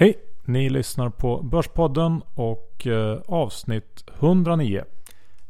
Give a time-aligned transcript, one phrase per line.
[0.00, 0.18] Hej!
[0.44, 4.84] Ni lyssnar på Börspodden och eh, avsnitt 109.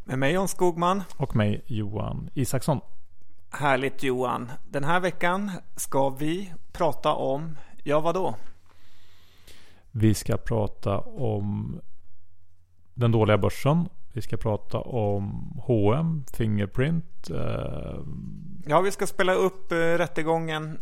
[0.05, 1.03] Med mig Jan Skogman.
[1.17, 2.81] Och mig Johan Isaksson.
[3.51, 4.53] Härligt Johan.
[4.69, 8.35] Den här veckan ska vi prata om, ja vadå?
[9.91, 11.81] Vi ska prata om
[12.95, 13.89] den dåliga börsen.
[14.13, 17.31] Vi ska prata om H&M, Fingerprint.
[17.31, 18.01] Eh...
[18.67, 20.79] Ja, vi ska spela upp eh, rättegången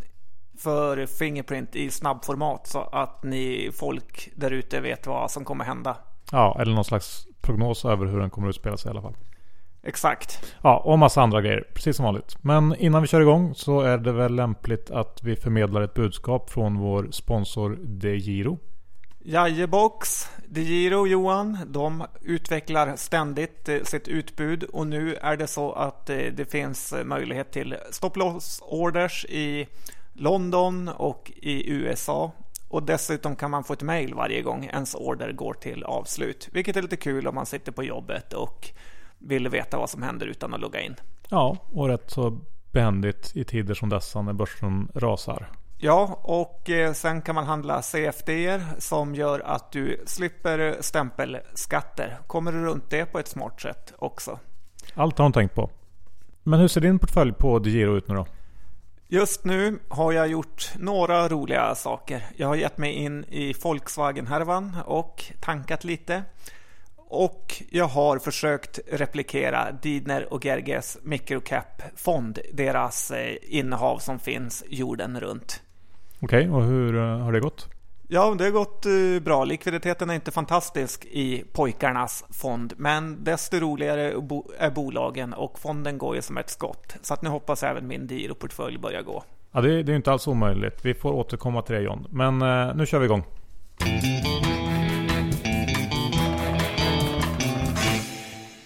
[0.59, 5.97] för Fingerprint i snabbformat så att ni folk där ute vet vad som kommer hända.
[6.33, 9.17] Ja, eller någon slags prognos över hur den kommer att utspela sig i alla fall.
[9.83, 10.55] Exakt.
[10.63, 11.65] Ja, och massa andra grejer.
[11.75, 12.37] Precis som vanligt.
[12.41, 16.51] Men innan vi kör igång så är det väl lämpligt att vi förmedlar ett budskap
[16.51, 18.59] från vår sponsor DeGiro.
[19.19, 26.11] Jajebox, DeGiro Johan, de utvecklar ständigt eh, sitt utbud och nu är det så att
[26.11, 29.69] eh, det finns möjlighet till stop loss orders i
[30.19, 32.33] London och i USA.
[32.69, 36.49] Och dessutom kan man få ett mail varje gång ens order går till avslut.
[36.53, 38.71] Vilket är lite kul om man sitter på jobbet och
[39.19, 40.95] vill veta vad som händer utan att logga in.
[41.29, 42.39] Ja, och rätt så
[42.73, 45.51] behändigt i tider som dessa när börsen rasar.
[45.81, 52.19] Ja, och eh, sen kan man handla CFD som gör att du slipper stämpelskatter.
[52.27, 54.39] Kommer du runt det på ett smart sätt också?
[54.95, 55.71] Allt har de tänkt på.
[56.43, 58.27] Men hur ser din portfölj på DeGiro ut nu då?
[59.11, 62.23] Just nu har jag gjort några roliga saker.
[62.37, 66.23] Jag har gett mig in i Volkswagen-härvan och tankat lite.
[66.97, 75.21] Och jag har försökt replikera Didner och Gerges microcap-fond, deras eh, innehav som finns jorden
[75.21, 75.63] runt.
[76.21, 77.78] Okej, okay, och hur eh, har det gått?
[78.11, 79.45] Ja, det har gått eh, bra.
[79.45, 84.03] Likviditeten är inte fantastisk i pojkarnas fond, men desto roligare
[84.59, 86.97] är bolagen och fonden går ju som ett skott.
[87.03, 89.25] Så att nu hoppas även min Diro-portfölj börjar gå.
[89.53, 90.85] Ja, det, det är inte alls omöjligt.
[90.85, 92.07] Vi får återkomma till det John.
[92.11, 93.25] Men eh, nu kör vi igång.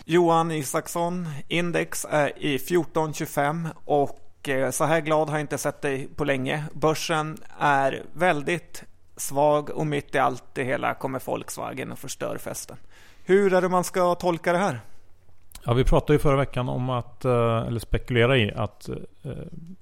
[0.04, 5.82] Johan Isaksson, index är i 1425 och eh, så här glad har jag inte sett
[5.82, 6.64] dig på länge.
[6.72, 8.84] Börsen är väldigt
[9.16, 12.76] svag och mitt i allt det hela kommer Volkswagen och förstör festen.
[13.24, 14.80] Hur är det man ska tolka det här?
[15.64, 18.96] Ja, vi pratade ju förra veckan om att, eh, eller spekulera i att eh,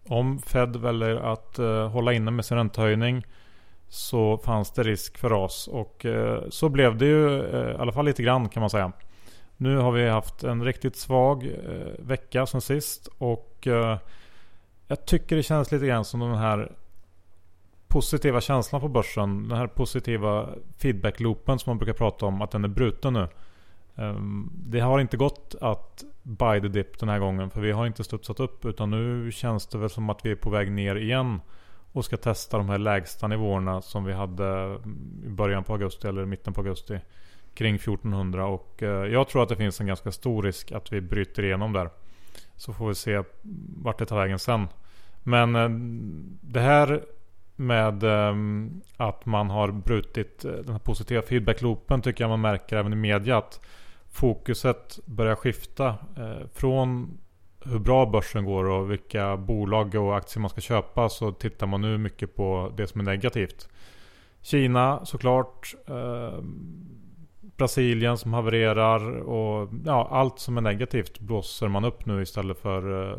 [0.08, 3.26] om Fed väljer att eh, hålla inne med sin räntehöjning
[3.88, 6.06] så fanns det risk för ras och
[6.50, 8.92] så blev det ju i alla fall lite grann kan man säga.
[9.56, 11.50] Nu har vi haft en riktigt svag
[11.98, 13.68] vecka som sist och
[14.86, 16.72] jag tycker det känns lite grann som den här
[17.90, 22.64] positiva känslan på börsen, den här positiva feedback-loopen som man brukar prata om, att den
[22.64, 23.28] är bruten nu.
[23.96, 27.86] Ehm, det har inte gått att buy the dip den här gången för vi har
[27.86, 30.96] inte studsat upp utan nu känns det väl som att vi är på väg ner
[30.96, 31.40] igen
[31.92, 34.78] och ska testa de här lägsta nivåerna som vi hade
[35.26, 36.98] i början på augusti eller mitten på augusti
[37.54, 41.00] kring 1400 och eh, jag tror att det finns en ganska stor risk att vi
[41.00, 41.90] bryter igenom där.
[42.56, 43.22] Så får vi se
[43.76, 44.68] vart det tar vägen sen.
[45.22, 45.68] Men eh,
[46.40, 47.04] det här
[47.60, 52.76] med um, att man har brutit eh, den här positiva feedback-loopen tycker jag man märker
[52.76, 53.60] även i media att
[54.10, 57.18] fokuset börjar skifta eh, från
[57.64, 61.80] hur bra börsen går och vilka bolag och aktier man ska köpa så tittar man
[61.80, 63.68] nu mycket på det som är negativt.
[64.40, 65.74] Kina såklart.
[65.86, 66.42] Eh,
[67.56, 73.10] Brasilien som havererar och ja, allt som är negativt blåser man upp nu istället för
[73.10, 73.18] eh,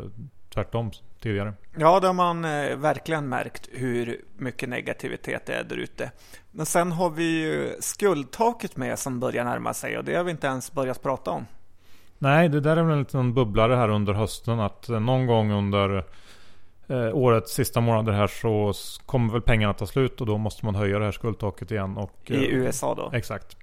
[0.54, 0.90] tvärtom
[1.22, 1.54] tidigare.
[1.76, 6.10] Ja, det har man eh, verkligen märkt hur mycket negativitet det är där ute.
[6.50, 10.30] Men sen har vi ju skuldtaket med som börjar närma sig och det har vi
[10.30, 11.46] inte ens börjat prata om.
[12.18, 15.52] Nej, det där är väl en liten bubblare här under hösten att eh, någon gång
[15.52, 16.04] under
[16.92, 18.72] eh, årets sista månader här så
[19.06, 21.96] kommer väl pengarna ta slut och då måste man höja det här skuldtaket igen.
[21.96, 23.10] Och, I eh, USA då?
[23.12, 23.56] Exakt.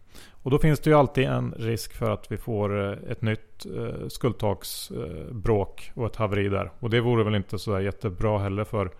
[0.43, 3.65] Och då finns det ju alltid en risk för att vi får eh, ett nytt
[3.65, 6.71] eh, skuldtaksbråk och ett haveri där.
[6.79, 8.91] Och det vore väl inte så jättebra heller för,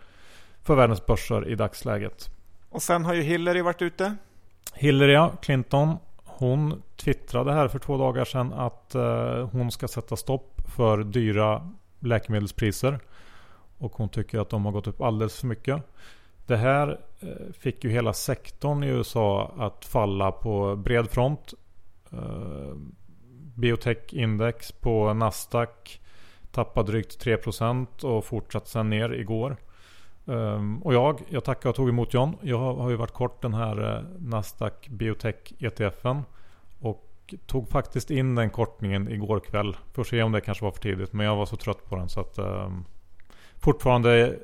[0.64, 2.30] för världens börser i dagsläget.
[2.70, 4.16] Och sen har ju Hillary varit ute.
[4.74, 5.98] Hillary ja, Clinton.
[6.26, 11.70] Hon twittrade här för två dagar sedan att eh, hon ska sätta stopp för dyra
[12.00, 13.00] läkemedelspriser.
[13.80, 15.84] Och hon tycker att de har gått upp alldeles för mycket.
[16.46, 21.54] Det här eh, fick ju hela sektorn i USA att falla på bred front.
[22.12, 22.76] Eh,
[23.56, 26.02] biotech-index på Nasdaq
[26.52, 29.58] tappade drygt 3% och fortsatte sen ner igår.
[30.28, 32.36] Eh, och jag, jag tackar och tog emot John.
[32.42, 36.22] Jag har, ju varit kort den här Nasdaq Biotech ETFen.
[36.80, 37.06] Och
[37.46, 39.78] tog faktiskt in den kortningen igår kväll.
[39.94, 41.14] Får se om det kanske var för tidigt.
[41.14, 42.86] Men jag var så trött på den så att um,
[43.60, 44.40] Fortfarande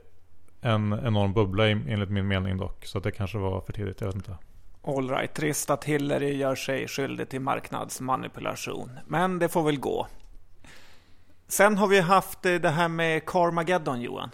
[0.62, 2.86] en enorm bubbla enligt min mening dock.
[2.86, 4.38] Så det kanske var för tidigt, jag vet inte.
[4.82, 8.92] All right, trist att Hillary gör sig skyldig till marknadsmanipulation.
[9.08, 10.08] Men det får väl gå.
[11.48, 14.30] Sen har vi haft eh, det här med Carmageddon, Johan.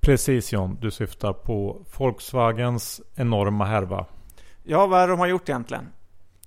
[0.00, 4.06] Precis John, du syftar på Volkswagens enorma härva.
[4.62, 5.88] Ja, vad är det de har gjort egentligen?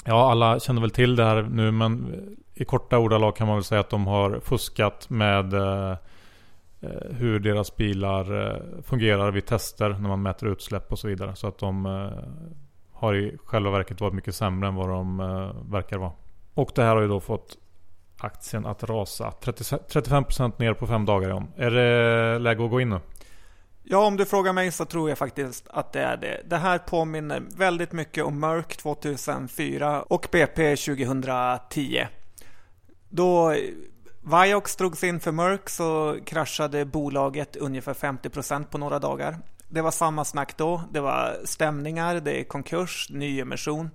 [0.05, 2.21] Ja, alla känner väl till det här nu, men
[2.53, 5.97] i korta ordalag kan man väl säga att de har fuskat med eh
[6.81, 11.35] Eh, hur deras bilar eh, fungerar vid tester när man mäter utsläpp och så vidare.
[11.35, 12.09] Så att de eh,
[12.93, 15.17] har i själva verket varit mycket sämre än vad de
[15.71, 16.11] verkar vara.
[16.53, 17.57] Och det här har ju då fått
[18.17, 21.47] aktien att rasa 30, 35% ner på fem dagar John.
[21.55, 22.99] Är det läge att gå in nu?
[23.83, 26.41] Ja, om du frågar mig så tror jag faktiskt att det är det.
[26.45, 32.07] Det här påminner väldigt mycket om Merck 2004 och BP 2010.
[33.09, 33.55] Då
[34.29, 39.37] Vioxx drogs in för Merck så kraschade bolaget ungefär 50% på några dagar.
[39.67, 40.81] Det var samma snack då.
[40.91, 43.89] Det var stämningar, det är konkurs, nyemission.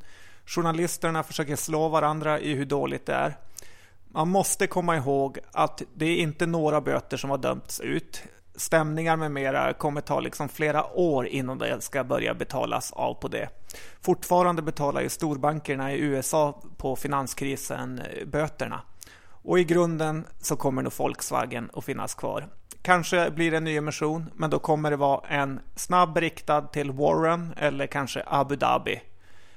[0.46, 3.36] Journalisterna försöker slå varandra i hur dåligt det är.
[4.08, 8.22] Man måste komma ihåg att det är inte några böter som har dömts ut
[8.56, 13.28] stämningar med mera kommer ta liksom flera år innan det ska börja betalas av på
[13.28, 13.48] det.
[14.00, 18.80] Fortfarande betalar ju storbankerna i USA på finanskrisen böterna.
[19.44, 22.48] Och i grunden så kommer nog Volkswagen att finnas kvar.
[22.82, 27.54] Kanske blir det en nyemission, men då kommer det vara en snabb riktad till Warren
[27.56, 29.02] eller kanske Abu Dhabi.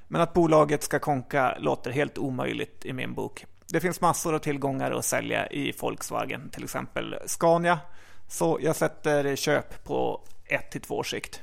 [0.08, 3.46] Men att bolaget ska konka låter helt omöjligt i min bok.
[3.68, 7.80] Det finns massor av tillgångar att sälja i Volkswagen, till exempel Scania,
[8.28, 11.42] så jag sätter köp på 1 till 2 sikt.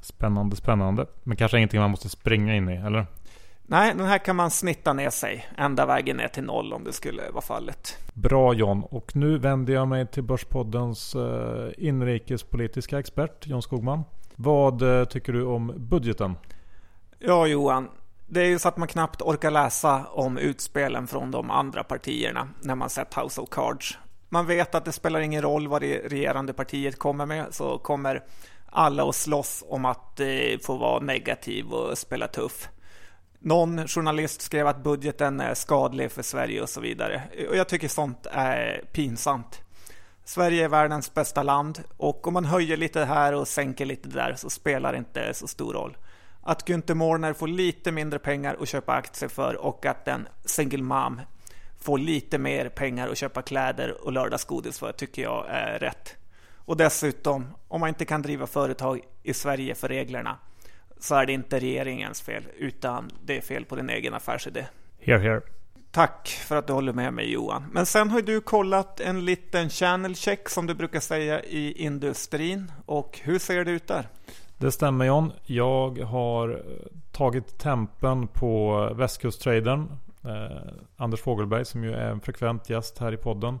[0.00, 1.06] Spännande, spännande.
[1.22, 3.06] Men kanske ingenting man måste springa in i, eller?
[3.66, 6.92] Nej, den här kan man snitta ner sig ända vägen ner till noll om det
[6.92, 7.98] skulle vara fallet.
[8.14, 14.04] Bra John, och nu vänder jag mig till Börspoddens eh, inrikespolitiska expert John Skogman.
[14.36, 16.36] Vad eh, tycker du om budgeten?
[17.18, 17.88] Ja Johan,
[18.26, 22.48] det är ju så att man knappt orkar läsa om utspelen från de andra partierna
[22.60, 23.98] när man sett House of Cards.
[24.28, 28.22] Man vet att det spelar ingen roll vad det regerande partiet kommer med så kommer
[28.66, 30.26] alla att slåss om att eh,
[30.62, 32.68] få vara negativ och spela tuff.
[33.46, 37.22] Någon journalist skrev att budgeten är skadlig för Sverige och så vidare.
[37.48, 39.60] Och jag tycker sånt är pinsamt.
[40.24, 44.34] Sverige är världens bästa land och om man höjer lite här och sänker lite där
[44.36, 45.96] så spelar det inte så stor roll.
[46.42, 50.82] Att Günther Mårner får lite mindre pengar att köpa aktier för och att en single
[50.82, 51.20] mom
[51.80, 56.16] får lite mer pengar att köpa kläder och lördagsgodis för tycker jag är rätt.
[56.56, 60.38] Och dessutom, om man inte kan driva företag i Sverige för reglerna
[61.04, 64.66] så är det inte regeringens fel utan det är fel på din egen affärsidé.
[65.00, 65.40] Here, here.
[65.90, 67.64] Tack för att du håller med mig Johan.
[67.72, 72.72] Men sen har du kollat en liten channel check som du brukar säga i industrin.
[72.86, 74.08] Och hur ser det ut där?
[74.56, 75.32] Det stämmer John.
[75.46, 76.62] Jag har
[77.12, 79.88] tagit tempen på västkusttraden
[80.24, 83.60] Eh, Anders Fogelberg som ju är en frekvent gäst här i podden.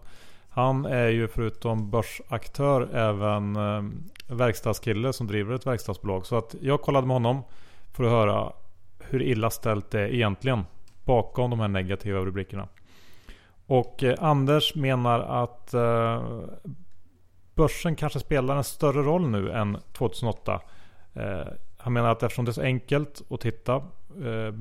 [0.54, 3.82] Han är ju förutom börsaktör även eh,
[4.26, 6.26] verkstadskille som driver ett verkstadsbolag.
[6.26, 7.42] Så att jag kollade med honom
[7.92, 8.52] för att höra
[8.98, 10.64] hur illa ställt det är egentligen
[11.04, 12.68] bakom de här negativa rubrikerna.
[13.66, 16.22] Och eh, Anders menar att eh,
[17.54, 20.60] börsen kanske spelar en större roll nu än 2008.
[21.14, 21.46] Eh,
[21.76, 23.74] han menar att eftersom det är så enkelt att titta
[24.16, 24.54] eh,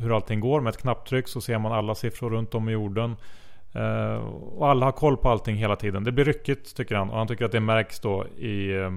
[0.00, 3.16] hur allting går med ett knapptryck så ser man alla siffror runt om i jorden.
[3.76, 4.16] Uh,
[4.56, 6.04] och alla har koll på allting hela tiden.
[6.04, 8.92] Det blir ryckigt tycker han och han tycker att det märks då i, eh,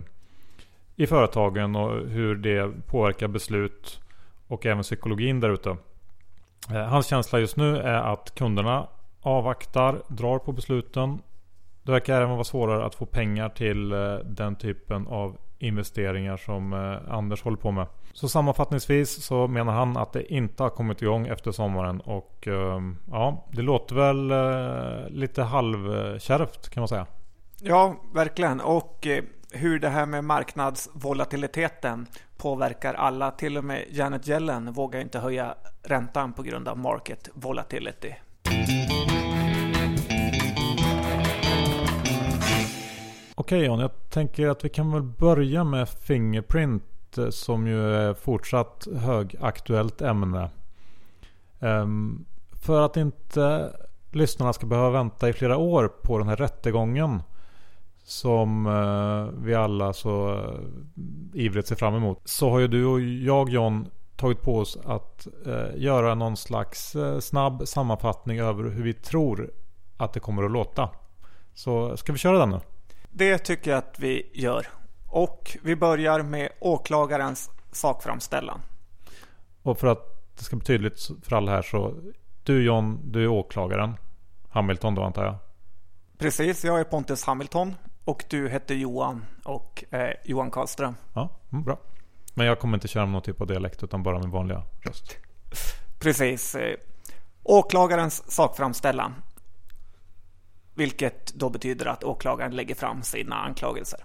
[0.96, 4.02] i företagen och hur det påverkar beslut
[4.48, 5.70] och även psykologin där ute.
[5.70, 8.88] Uh, hans känsla just nu är att kunderna
[9.22, 11.20] avvaktar, drar på besluten.
[11.84, 16.74] Det verkar även vara svårare att få pengar till uh, den typen av investeringar som
[17.10, 17.88] Anders håller på med.
[18.14, 22.98] Så sammanfattningsvis så menar han att det inte har kommit igång efter sommaren och ehm,
[23.12, 27.06] ja, det låter väl eh, lite halvkärvt kan man säga.
[27.60, 28.62] Ja, verkligen.
[28.62, 33.32] Och eh, hur det här med marknadsvolatiliteten påverkar alla.
[33.32, 38.14] Till och med Janet Yellen vågar inte höja räntan på grund av market volatility.
[43.36, 48.14] Okej John, jag tänker att vi kan väl börja med Fingerprint Eh, som ju är
[48.14, 50.50] fortsatt högaktuellt ämne.
[51.60, 52.26] Ehm,
[52.66, 53.74] för att inte
[54.12, 57.24] lyssnarna ska behöva vänta i flera år på den här rättegången
[58.04, 60.60] som eh, vi alla så eh,
[61.34, 62.22] ivrigt ser fram emot.
[62.26, 65.28] Så har ju du och jag John tagit på oss att
[65.76, 69.52] göra någon slags snabb sammanfattning över hur vi tror
[69.98, 70.90] att det kommer att låta.
[71.54, 72.60] Så ska vi köra den nu?
[73.12, 74.68] Det tycker jag att vi gör.
[75.14, 78.62] Och vi börjar med åklagarens sakframställan.
[79.64, 81.96] Och för att det ska bli tydligt för alla här så
[82.44, 83.94] du John, du är åklagaren.
[84.50, 85.36] Hamilton då antar jag?
[86.18, 90.96] Precis, jag är Pontus Hamilton och du heter Johan och eh, Johan Karlström.
[91.14, 91.80] Ja, mm, bra.
[92.34, 95.18] Men jag kommer inte köra med någon typ av dialekt utan bara min vanliga röst.
[96.00, 96.56] Precis.
[96.56, 96.78] Eh,
[97.44, 99.14] åklagarens sakframställan.
[100.74, 104.00] Vilket då betyder att åklagaren lägger fram sina anklagelser.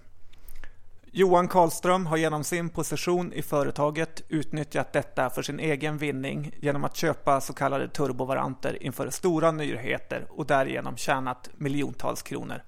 [1.12, 6.84] Johan Karlström har genom sin position i företaget utnyttjat detta för sin egen vinning genom
[6.84, 12.62] att köpa så kallade turbovaranter inför stora nyheter och därigenom tjänat miljontals kronor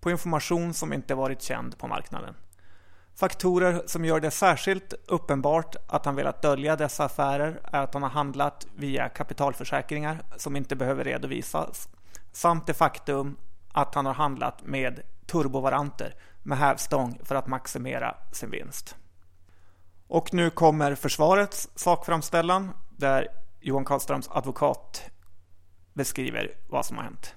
[0.00, 2.34] på information som inte varit känd på marknaden.
[3.14, 8.02] Faktorer som gör det särskilt uppenbart att han velat dölja dessa affärer är att han
[8.02, 11.88] har handlat via kapitalförsäkringar som inte behöver redovisas
[12.32, 13.36] samt det faktum
[13.72, 18.96] att han har handlat med turbovaranter med hävstång för att maximera sin vinst.
[20.08, 23.28] Och nu kommer försvarets sakframställan där
[23.60, 25.10] Johan Karlströms advokat
[25.92, 27.34] beskriver vad som har hänt.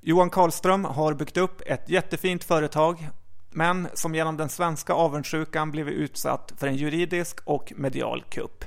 [0.00, 3.08] Johan Karlström har byggt upp ett jättefint företag
[3.50, 8.64] men som genom den svenska avundsjukan blivit utsatt för en juridisk och medial kupp.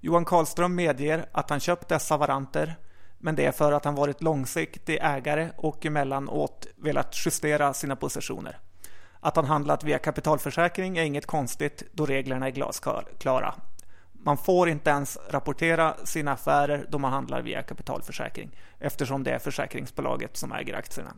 [0.00, 2.76] Johan Karlström medger att han köpt dessa varanter
[3.24, 8.58] men det är för att han varit långsiktig ägare och emellanåt velat justera sina positioner.
[9.20, 13.54] Att han handlat via kapitalförsäkring är inget konstigt då reglerna är glasklara.
[14.12, 19.38] Man får inte ens rapportera sina affärer då man handlar via kapitalförsäkring eftersom det är
[19.38, 21.14] försäkringsbolaget som äger aktierna.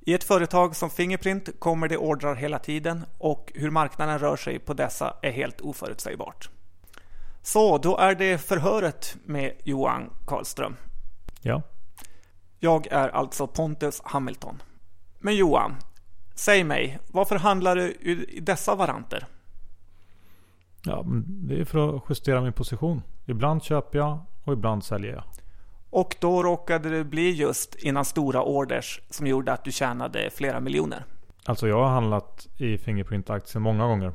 [0.00, 4.58] I ett företag som Fingerprint kommer det ordrar hela tiden och hur marknaden rör sig
[4.58, 6.50] på dessa är helt oförutsägbart.
[7.42, 10.76] Så, då är det förhöret med Johan Karlström.
[11.46, 11.62] Ja.
[12.58, 14.62] Jag är alltså Pontus Hamilton.
[15.18, 15.76] Men Johan,
[16.34, 19.26] säg mig, varför handlar du i dessa varanter?
[20.84, 23.02] Ja, det är för att justera min position.
[23.24, 25.24] Ibland köper jag och ibland säljer jag.
[25.90, 30.60] Och då råkade det bli just innan stora orders som gjorde att du tjänade flera
[30.60, 31.04] miljoner.
[31.44, 34.12] Alltså jag har handlat i Fingerprint-aktier många gånger.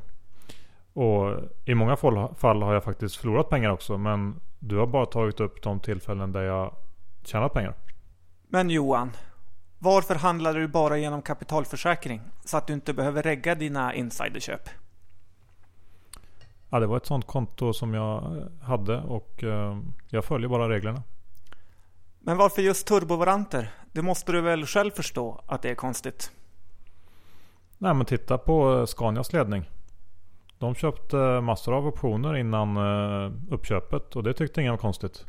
[0.94, 1.96] Och i många
[2.36, 3.98] fall har jag faktiskt förlorat pengar också.
[3.98, 6.76] Men du har bara tagit upp de tillfällen där jag
[7.24, 7.74] tjänat pengar.
[8.48, 9.12] Men Johan,
[9.80, 12.22] varför handlar du bara genom kapitalförsäkring?
[12.46, 14.70] Så att du inte behöver regga dina insiderköp?
[16.70, 19.78] Ja, det var ett sånt konto som jag hade och eh,
[20.10, 21.04] jag följer bara reglerna.
[22.20, 23.72] Men varför just turbovaranter?
[23.92, 26.32] Det måste du väl själv förstå att det är konstigt?
[27.78, 29.70] Nej men titta på eh, Scanias ledning.
[30.58, 35.26] De köpte massor av optioner innan eh, uppköpet och det tyckte ingen var konstigt.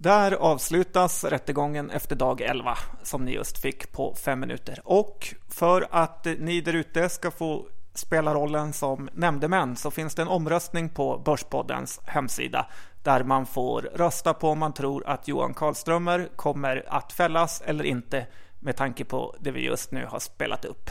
[0.00, 4.80] Där avslutas rättegången efter dag 11 som ni just fick på fem minuter.
[4.84, 10.22] Och för att ni där ute ska få spela rollen som nämndemän så finns det
[10.22, 12.66] en omröstning på Börspoddens hemsida
[13.02, 17.84] där man får rösta på om man tror att Johan Karlströmer kommer att fällas eller
[17.84, 18.26] inte
[18.60, 20.90] med tanke på det vi just nu har spelat upp.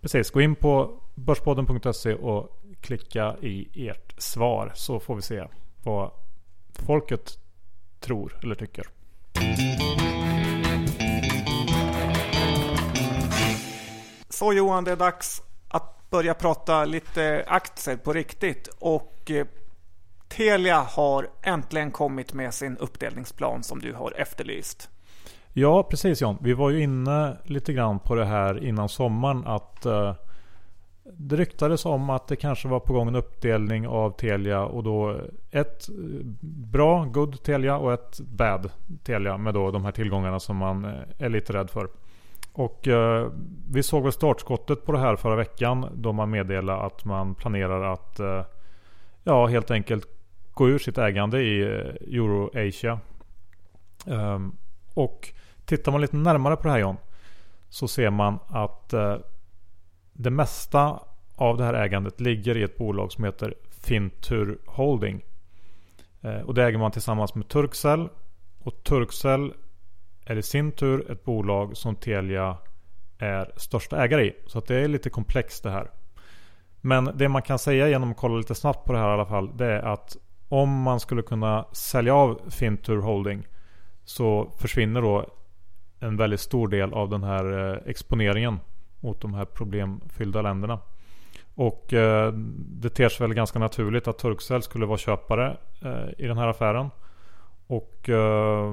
[0.00, 5.44] Precis, gå in på börspodden.se och klicka i ert svar så får vi se
[5.82, 6.10] vad
[6.72, 7.38] folket
[8.00, 8.86] tror eller tycker.
[14.28, 18.68] Så Johan, det är dags att börja prata lite aktier på riktigt.
[18.78, 19.46] Och eh,
[20.28, 24.90] Telia har äntligen kommit med sin uppdelningsplan som du har efterlyst.
[25.52, 26.38] Ja, precis John.
[26.40, 30.12] Vi var ju inne lite grann på det här innan sommaren att uh,
[31.16, 35.20] det ryktades om att det kanske var på gång en uppdelning av Telia och då
[35.50, 35.88] ett
[36.72, 38.70] bra, good Telia och ett bad
[39.02, 41.88] Telia med då de här tillgångarna som man eh, är lite rädd för.
[42.52, 43.30] Och eh,
[43.70, 47.92] vi såg väl startskottet på det här förra veckan då man meddelade att man planerar
[47.92, 48.44] att eh,
[49.24, 50.06] ja, helt enkelt
[50.54, 51.62] gå ur sitt ägande i
[52.00, 53.00] Euroasia.
[54.06, 54.52] Eh, ehm,
[54.94, 55.28] och
[55.64, 56.96] tittar man lite närmare på det här John
[57.68, 59.16] så ser man att eh,
[60.18, 61.00] det mesta
[61.36, 65.24] av det här ägandet ligger i ett bolag som heter Fintur Holding.
[66.20, 68.08] Eh, och det äger man tillsammans med Turkcell.
[68.58, 69.52] Och Turkcell
[70.24, 72.56] är i sin tur ett bolag som Telia
[73.18, 74.34] är största ägare i.
[74.46, 75.90] Så att det är lite komplext det här.
[76.80, 79.26] Men det man kan säga genom att kolla lite snabbt på det här i alla
[79.26, 79.56] fall.
[79.56, 80.16] Det är att
[80.48, 83.46] om man skulle kunna sälja av Fintur Holding
[84.04, 85.26] så försvinner då
[86.00, 88.60] en väldigt stor del av den här eh, exponeringen
[89.00, 90.78] mot de här problemfyllda länderna.
[91.54, 96.26] Och eh, det ter sig väl ganska naturligt att Turkcell skulle vara köpare eh, i
[96.26, 96.90] den här affären.
[97.66, 98.72] Och eh,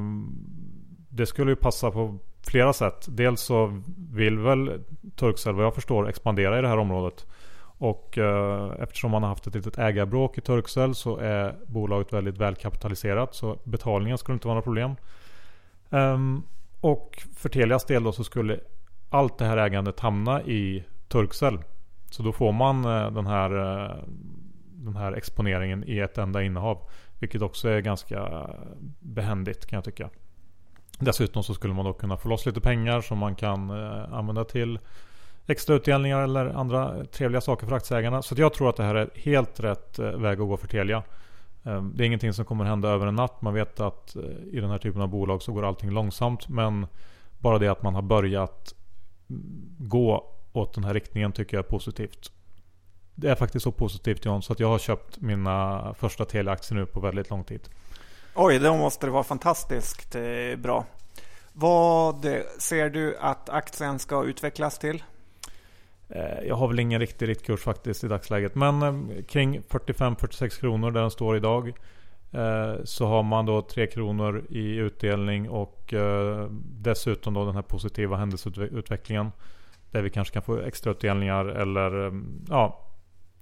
[1.09, 2.17] det skulle ju passa på
[2.47, 3.05] flera sätt.
[3.09, 4.81] Dels så vill väl
[5.15, 7.25] Turkcell vad jag förstår expandera i det här området.
[7.77, 12.37] Och eh, eftersom man har haft ett litet ägarbråk i Turkcell så är bolaget väldigt
[12.37, 13.35] välkapitaliserat.
[13.35, 14.95] Så betalningen skulle inte vara några problem.
[15.89, 16.43] Um,
[16.81, 18.59] och för Telias del då så skulle
[19.15, 21.59] allt det här ägandet hamna i Turkcell.
[22.09, 23.95] Så då får man eh, den här, eh,
[24.73, 26.89] den här exponeringen i ett enda innehav.
[27.19, 28.49] Vilket också är ganska eh,
[28.99, 30.09] behändigt kan jag tycka.
[30.99, 33.71] Dessutom så skulle man då kunna få loss lite pengar som man kan
[34.11, 34.79] använda till
[35.47, 38.21] extra utdelningar eller andra trevliga saker för aktieägarna.
[38.21, 41.03] Så jag tror att det här är helt rätt väg att gå för Telia.
[41.63, 43.41] Det är ingenting som kommer hända över en natt.
[43.41, 44.15] Man vet att
[44.51, 46.47] i den här typen av bolag så går allting långsamt.
[46.49, 46.87] Men
[47.39, 48.75] bara det att man har börjat
[49.77, 52.31] gå åt den här riktningen tycker jag är positivt.
[53.15, 56.85] Det är faktiskt så positivt John så att jag har köpt mina första Telia-aktier nu
[56.85, 57.69] på väldigt lång tid.
[58.35, 60.85] Oj, då måste det vara fantastiskt eh, bra.
[61.53, 62.25] Vad
[62.59, 65.03] ser du att aktien ska utvecklas till?
[66.09, 68.55] Eh, jag har väl ingen riktig riktkurs faktiskt i dagsläget.
[68.55, 71.73] Men eh, kring 45-46 kronor där den står idag.
[72.83, 75.93] Så har man då 3 kronor i utdelning och
[76.61, 79.31] dessutom då den här positiva händelseutvecklingen.
[79.91, 82.11] Där vi kanske kan få extra utdelningar eller
[82.49, 82.85] ja,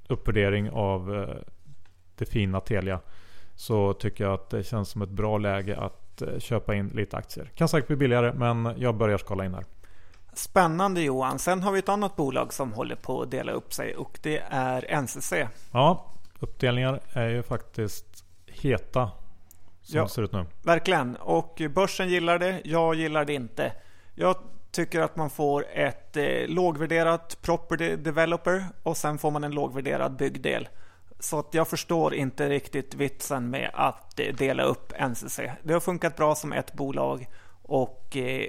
[0.07, 1.35] uppvärdering av eh,
[2.17, 2.99] det fina Telia.
[3.55, 7.17] Så tycker jag att det känns som ett bra läge att eh, köpa in lite
[7.17, 7.51] aktier.
[7.55, 9.65] Kan säkert bli billigare men jag börjar skala in här.
[10.33, 11.39] Spännande Johan.
[11.39, 14.43] Sen har vi ett annat bolag som håller på att dela upp sig och det
[14.49, 15.33] är NCC.
[15.71, 16.05] Ja,
[16.39, 18.22] uppdelningar är ju faktiskt
[18.61, 19.11] heta
[19.81, 20.45] som ja, det ser ut nu.
[20.61, 21.15] Verkligen.
[21.15, 22.61] Och börsen gillar det.
[22.63, 23.73] Jag gillar det inte.
[24.15, 24.35] Jag
[24.71, 30.15] tycker att man får ett eh, lågvärderat property developer och sen får man en lågvärderad
[30.15, 30.67] byggdel.
[31.19, 35.39] Så att jag förstår inte riktigt vitsen med att eh, dela upp NCC.
[35.63, 37.27] Det har funkat bra som ett bolag
[37.61, 38.45] och eh,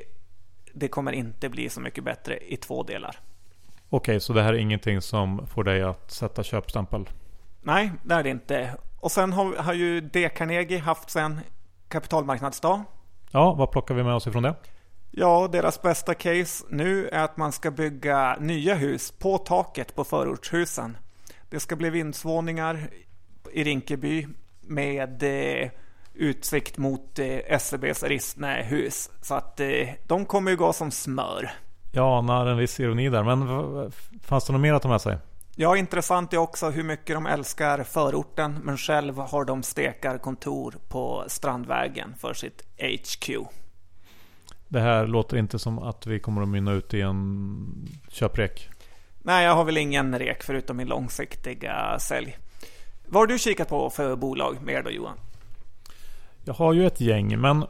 [0.73, 3.16] det kommer inte bli så mycket bättre i två delar.
[3.90, 7.09] Okej, så det här är ingenting som får dig att sätta köpstämpel?
[7.62, 8.76] Nej, det är det inte.
[9.04, 10.28] Och sen har, har ju D.
[10.28, 11.40] Carnegie haft sen
[11.88, 12.82] kapitalmarknadsdag.
[13.30, 14.54] Ja, vad plockar vi med oss ifrån det?
[15.10, 20.04] Ja, deras bästa case nu är att man ska bygga nya hus på taket på
[20.04, 20.96] förortshusen.
[21.50, 22.88] Det ska bli vindsvåningar
[23.52, 24.26] i Rinkeby
[24.60, 25.70] med eh,
[26.14, 29.10] utsikt mot eh, SEBs Rissnähus.
[29.22, 31.50] Så att eh, de kommer ju gå som smör.
[31.92, 35.18] Jag anar en viss ironi där, men fanns det något mer att ta med sig?
[35.56, 41.24] Ja, intressant är också hur mycket de älskar förorten, men själv har de stekarkontor på
[41.26, 43.30] Strandvägen för sitt HQ.
[44.68, 48.68] Det här låter inte som att vi kommer att mynna ut i en köprek.
[49.22, 52.38] Nej, jag har väl ingen rek förutom min långsiktiga sälj.
[53.06, 55.16] Vad har du kikat på för bolag mer då Johan?
[56.44, 57.64] Jag har ju ett gäng, men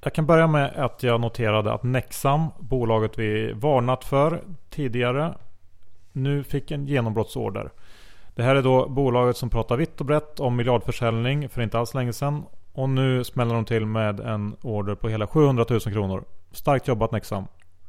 [0.00, 5.34] jag kan börja med att jag noterade att Nexam, bolaget vi varnat för tidigare,
[6.12, 7.70] nu fick en genombrottsorder.
[8.34, 11.94] Det här är då bolaget som pratar vitt och brett om miljardförsäljning för inte alls
[11.94, 12.44] länge sedan.
[12.72, 16.24] Och nu smäller de till med en order på hela 700 000 kronor.
[16.52, 17.44] Starkt jobbat Nexam.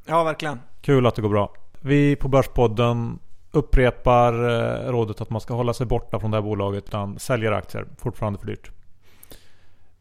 [0.05, 0.60] Ja, verkligen.
[0.81, 1.53] Kul att det går bra.
[1.81, 3.19] Vi på Börspodden
[3.51, 7.51] upprepar eh, rådet att man ska hålla sig borta från det här bolaget utan säljer
[7.51, 7.86] aktier.
[7.97, 8.71] Fortfarande för dyrt.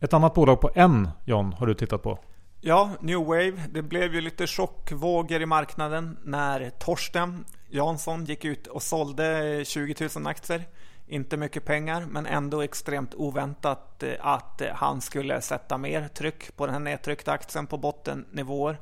[0.01, 2.19] Ett annat bolag på en, John, har du tittat på?
[2.61, 3.63] Ja, New Wave.
[3.71, 10.09] Det blev ju lite chockvågor i marknaden när Torsten Jansson gick ut och sålde 20
[10.17, 10.65] 000 aktier.
[11.07, 16.57] Inte mycket pengar, men ändå extremt oväntat eh, att eh, han skulle sätta mer tryck
[16.57, 18.79] på den här nedtryckta aktien på bottennivåer.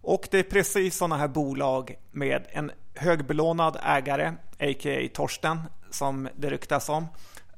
[0.00, 5.08] Och det är precis sådana här bolag med en högbelånad ägare, a.k.a.
[5.14, 7.06] Torsten, som det ryktas om,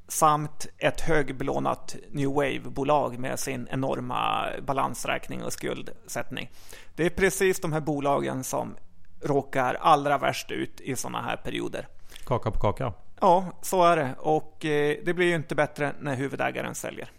[0.08, 6.50] samt ett högbelånat New Wave-bolag med sin enorma balansräkning och skuldsättning.
[6.94, 8.76] Det är precis de här bolagen som
[9.22, 11.86] råkar allra värst ut i sådana här perioder.
[12.24, 12.92] Kaka på kaka.
[13.20, 14.14] Ja, så är det.
[14.18, 17.10] Och eh, det blir ju inte bättre när huvudägaren säljer.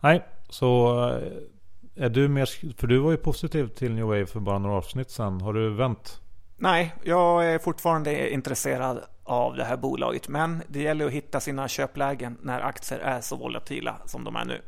[0.00, 2.74] Nej, så eh, är du mer...
[2.80, 5.40] För du var ju positiv till New Wave för bara några avsnitt sedan.
[5.40, 6.20] Har du vänt?
[6.56, 10.28] Nej, jag är fortfarande intresserad av det här bolaget.
[10.28, 14.44] Men det gäller att hitta sina köplägen när aktier är så volatila som de är
[14.44, 14.62] nu.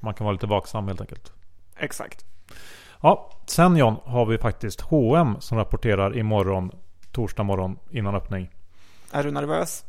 [0.00, 1.32] Man kan vara lite vaksam helt enkelt.
[1.76, 2.24] Exakt.
[3.00, 6.70] Ja, sen John har vi faktiskt H&M som rapporterar imorgon,
[7.12, 8.50] torsdag morgon innan öppning.
[9.12, 9.84] Är du nervös?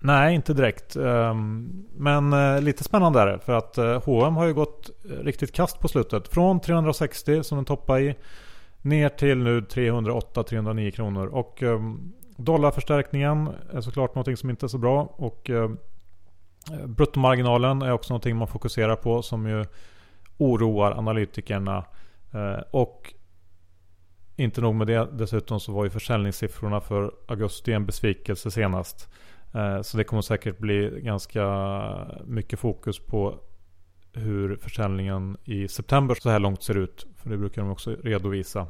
[0.00, 0.96] Nej, inte direkt.
[0.96, 3.38] Ehm, men eh, lite spännande är det.
[3.38, 6.28] För att H&M har ju gått eh, riktigt kast på slutet.
[6.28, 8.14] Från 360 som den toppar i.
[8.82, 11.26] Ner till nu 308-309 kronor.
[11.26, 15.02] Och ehm, dollarförstärkningen är såklart någonting som inte är så bra.
[15.16, 15.50] Och
[16.84, 19.22] bruttomarginalen är också någonting man fokuserar på.
[19.22, 19.64] Som ju
[20.38, 21.84] oroar analytikerna.
[22.32, 23.14] Eh, och
[24.36, 29.08] inte nog med det, dessutom så var ju försäljningssiffrorna för augusti en besvikelse senast.
[29.54, 31.46] Eh, så det kommer säkert bli ganska
[32.24, 33.38] mycket fokus på
[34.12, 37.06] hur försäljningen i september så här långt ser ut.
[37.16, 38.66] För det brukar de också redovisa.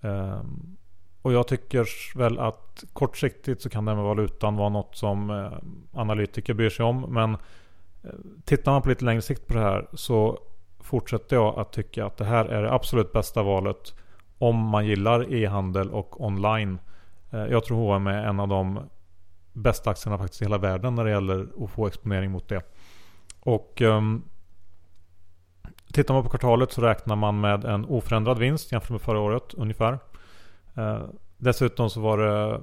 [0.00, 0.76] Ehm,
[1.22, 5.52] och jag tycker väl att kortsiktigt så kan det med valutan vara något som eh,
[5.92, 7.00] analytiker bryr sig om.
[7.00, 8.10] Men eh,
[8.44, 10.38] tittar man på lite längre sikt på det här så
[10.84, 13.94] fortsätter jag att tycka att det här är det absolut bästa valet
[14.38, 16.78] om man gillar e-handel och online.
[17.30, 18.80] Eh, jag tror H&M är en av de
[19.52, 22.62] bästa aktierna faktiskt i hela världen när det gäller att få exponering mot det.
[23.40, 24.22] Och um,
[25.92, 29.54] Tittar man på kvartalet så räknar man med en oförändrad vinst jämfört med förra året
[29.54, 29.98] ungefär.
[30.78, 31.04] Uh,
[31.36, 32.60] dessutom så var det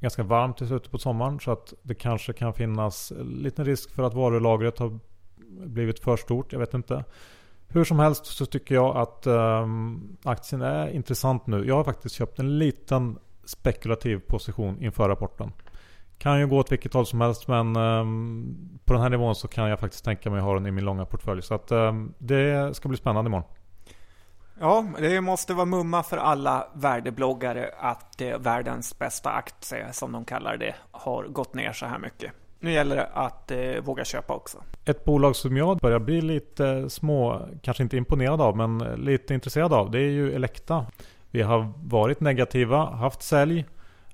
[0.00, 4.02] ganska varmt i slutet på sommaren så att det kanske kan finnas liten risk för
[4.02, 4.98] att varulagret har
[5.66, 6.52] blivit för stort.
[6.52, 7.04] Jag vet inte.
[7.68, 11.66] Hur som helst så tycker jag att um, aktien är intressant nu.
[11.66, 15.52] Jag har faktiskt köpt en liten spekulativ position inför rapporten.
[16.18, 19.48] Kan ju gå åt vilket håll som helst men um, på den här nivån så
[19.48, 21.42] kan jag faktiskt tänka mig att ha den i min långa portfölj.
[21.42, 23.48] Så att um, det ska bli spännande imorgon.
[24.60, 30.24] Ja, det måste vara mumma för alla värdebloggare att eh, världens bästa aktie, som de
[30.24, 32.32] kallar det, har gått ner så här mycket.
[32.60, 34.58] Nu gäller det att eh, våga köpa också.
[34.84, 39.34] Ett bolag som jag börjar bli lite små, kanske inte imponerad av, men eh, lite
[39.34, 39.90] intresserad av.
[39.90, 40.86] Det är ju Elekta.
[41.30, 43.64] Vi har varit negativa, haft sälj,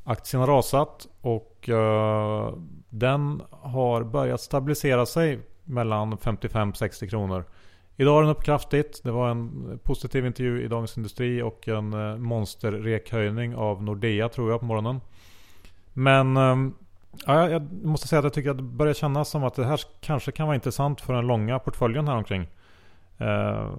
[0.04, 2.54] aktien har rasat och eh,
[2.88, 7.44] den har börjat stabilisera sig mellan 55-60 kronor.
[7.96, 9.00] Idag är den upp kraftigt.
[9.04, 14.50] Det var en positiv intervju i Dagens Industri och en eh, monsterrekhöjning av Nordea tror
[14.50, 15.00] jag på morgonen.
[15.92, 16.74] Men ehm,
[17.26, 19.80] Ja, jag måste säga att jag tycker att det börjar kännas som att det här
[20.00, 22.48] kanske kan vara intressant för den långa portföljen här omkring.
[23.18, 23.70] Eh,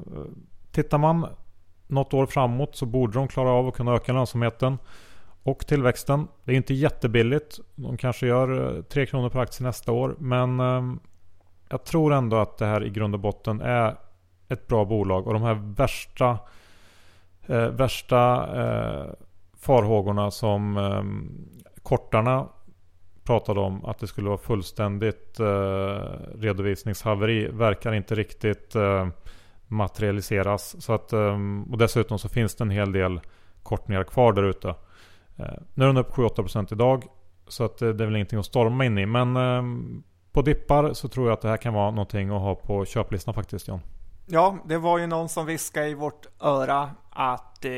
[0.72, 1.28] tittar man
[1.88, 4.78] något år framåt så borde de klara av att kunna öka lönsamheten
[5.44, 6.28] och tillväxten.
[6.44, 7.60] Det är inte jättebilligt.
[7.76, 10.16] De kanske gör eh, 3 kronor per aktie nästa år.
[10.20, 10.96] Men eh,
[11.70, 13.96] jag tror ändå att det här i grund och botten är
[14.48, 15.28] ett bra bolag.
[15.28, 16.38] Och de här värsta,
[17.46, 19.06] eh, värsta eh,
[19.58, 21.04] farhågorna som eh,
[21.84, 22.48] kortarna
[23.26, 25.46] pratade om att det skulle vara fullständigt eh,
[26.36, 29.08] redovisningshaveri verkar inte riktigt eh,
[29.68, 30.82] materialiseras.
[30.84, 31.38] Så att, eh,
[31.72, 33.20] och dessutom så finns det en hel del
[33.64, 34.70] kortningar kvar där ute.
[35.38, 37.04] Eh, nu är den upp 7-8% idag.
[37.48, 39.06] Så att eh, det är väl ingenting att storma in i.
[39.06, 39.64] Men eh,
[40.32, 43.34] på dippar så tror jag att det här kan vara någonting att ha på köplistan
[43.34, 43.80] faktiskt John.
[44.26, 47.72] Ja, det var ju någon som viskade i vårt öra att eh,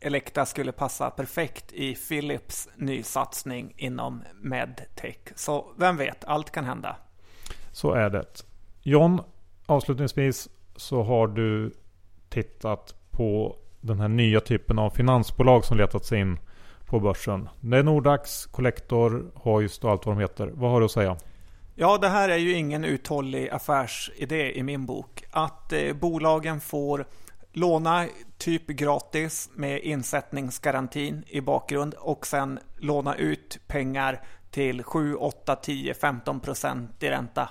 [0.00, 5.18] Elekta skulle passa perfekt i Philips nysatsning inom medtech.
[5.34, 6.96] Så vem vet, allt kan hända.
[7.72, 8.44] Så är det.
[8.82, 9.20] John,
[9.66, 11.72] avslutningsvis så har du
[12.28, 16.38] tittat på den här nya typen av finansbolag som letat sig in
[16.86, 17.48] på börsen.
[17.60, 20.50] Det är Nordax, Collector, Hoist och allt vad de heter.
[20.54, 21.16] Vad har du att säga?
[21.74, 25.24] Ja, det här är ju ingen uthållig affärsidé i min bok.
[25.30, 27.06] Att eh, bolagen får
[27.52, 35.56] låna typ gratis med insättningsgarantin i bakgrund och sen låna ut pengar till 7, 8,
[35.56, 37.48] 10, 15 procent i ränta.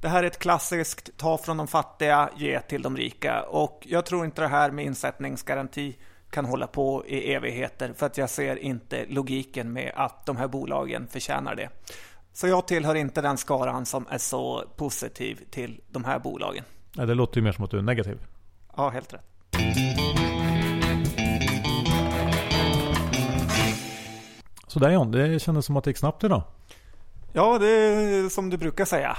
[0.00, 4.06] Det här är ett klassiskt ta från de fattiga, ge till de rika och jag
[4.06, 5.96] tror inte det här med insättningsgaranti
[6.30, 10.48] kan hålla på i evigheter för att jag ser inte logiken med att de här
[10.48, 11.68] bolagen förtjänar det.
[12.32, 16.64] Så jag tillhör inte den skaran som är så positiv till de här bolagen.
[16.92, 18.18] det låter ju mer som att du är negativ.
[18.76, 19.35] Ja, helt rätt.
[24.68, 26.42] Sådär John, det kändes som att det gick snabbt idag.
[27.32, 29.16] Ja, det är som du brukar säga.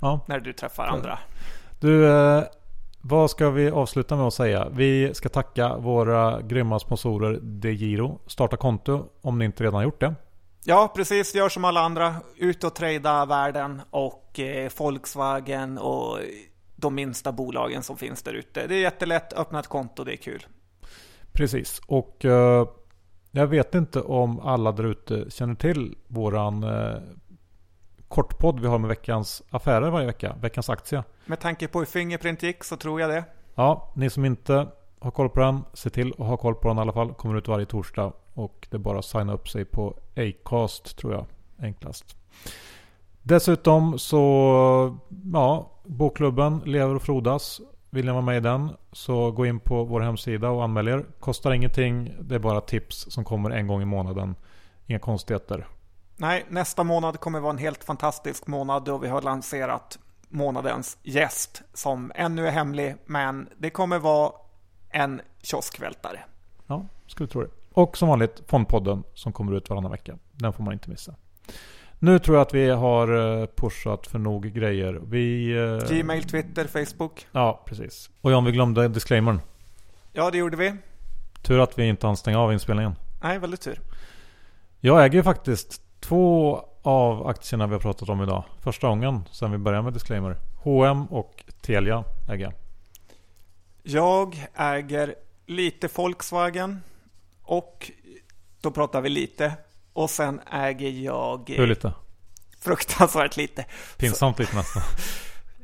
[0.00, 0.20] Ja.
[0.26, 1.18] När du träffar andra.
[1.80, 2.42] Du, eh,
[3.00, 4.68] vad ska vi avsluta med att säga?
[4.72, 8.20] Vi ska tacka våra grymma sponsorer DeGiro.
[8.26, 10.14] Starta konto om ni inte redan gjort det.
[10.64, 11.34] Ja, precis.
[11.34, 12.14] Gör som alla andra.
[12.36, 16.18] Ut och trada världen och eh, Volkswagen och
[16.80, 18.66] de minsta bolagen som finns där ute.
[18.66, 20.46] Det är jättelätt, öppna ett konto, det är kul.
[21.32, 22.68] Precis, och eh,
[23.30, 27.00] jag vet inte om alla där ute känner till våran eh,
[28.08, 31.04] kortpodd vi har med veckans affärer varje vecka, veckans aktie.
[31.26, 33.24] Med tanke på hur Fingerprint gick så tror jag det.
[33.54, 36.78] Ja, ni som inte har koll på den, se till att ha koll på den
[36.78, 37.14] i alla fall.
[37.14, 41.12] Kommer ut varje torsdag och det är bara att signa upp sig på Acast tror
[41.12, 41.26] jag
[41.58, 42.16] enklast.
[43.22, 44.98] Dessutom så,
[45.32, 47.60] ja, bokklubben lever och frodas.
[47.90, 51.04] Vill ni vara med i den så gå in på vår hemsida och anmäl er.
[51.20, 52.14] Kostar ingenting.
[52.20, 54.34] Det är bara tips som kommer en gång i månaden.
[54.86, 55.66] Inga konstigheter.
[56.16, 59.98] Nej, nästa månad kommer vara en helt fantastisk månad då vi har lanserat
[60.28, 64.32] månadens gäst som ännu är hemlig, men det kommer vara
[64.90, 66.20] en kioskvältare.
[66.66, 67.50] Ja, skulle tro det.
[67.72, 70.18] Och som vanligt Fondpodden som kommer ut varannan vecka.
[70.32, 71.14] Den får man inte missa.
[72.02, 75.00] Nu tror jag att vi har eh, pushat för nog grejer.
[75.06, 75.52] Vi...
[75.56, 77.26] eh, Gmail, Twitter, Facebook.
[77.32, 78.10] Ja, precis.
[78.20, 79.40] Och Jan, vi glömde disclaimern.
[80.12, 80.74] Ja, det gjorde vi.
[81.42, 82.94] Tur att vi inte hann stänga av inspelningen.
[83.22, 83.80] Nej, väldigt tur.
[84.80, 88.44] Jag äger ju faktiskt två av aktierna vi har pratat om idag.
[88.60, 90.36] Första gången sedan vi började med disclaimer.
[90.62, 92.52] H&M och Telia äger jag.
[93.82, 95.14] Jag äger
[95.46, 96.80] lite Volkswagen
[97.42, 97.90] och
[98.60, 99.52] då pratar vi lite.
[99.92, 101.92] Och sen äger jag Hur lite?
[102.60, 103.64] fruktansvärt lite.
[103.96, 104.82] Pinsamt lite nästan.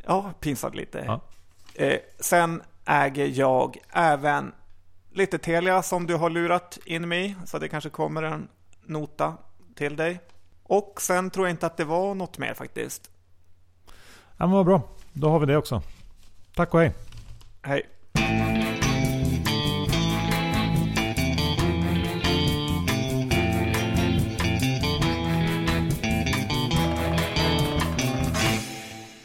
[0.09, 1.05] Ja, pinsamt lite.
[1.07, 1.21] Ja.
[1.75, 4.53] Eh, sen äger jag även
[5.13, 7.35] lite Telia som du har lurat in mig i.
[7.47, 8.49] Så det kanske kommer en
[8.87, 9.35] nota
[9.75, 10.21] till dig.
[10.63, 13.11] Och sen tror jag inte att det var något mer faktiskt.
[14.37, 14.83] Ja men vad bra.
[15.13, 15.83] Då har vi det också.
[16.55, 16.95] Tack och hej.
[17.63, 17.83] Hej.